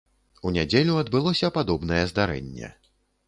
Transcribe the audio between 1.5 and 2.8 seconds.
падобнае здарэнне.